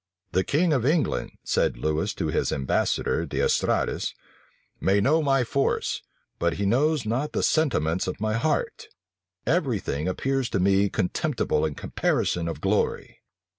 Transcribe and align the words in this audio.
"The 0.31 0.43
king 0.43 0.73
of 0.73 0.83
England," 0.83 1.29
said 1.43 1.77
Lewis 1.77 2.15
to 2.15 2.29
his 2.29 2.51
ambassador 2.51 3.23
D'Estrades, 3.27 4.15
"may 4.79 4.99
know 4.99 5.21
my 5.21 5.43
force, 5.43 6.01
but 6.39 6.53
he 6.53 6.65
knows 6.65 7.05
not 7.05 7.33
the 7.33 7.43
sentiments 7.43 8.07
of 8.07 8.19
my 8.19 8.33
heart: 8.33 8.87
every 9.45 9.77
thing 9.77 10.07
appears 10.07 10.49
to 10.49 10.59
me 10.59 10.89
contemptible 10.89 11.67
in 11.67 11.75
comparison 11.75 12.47
of 12.47 12.61
glory." 12.61 13.19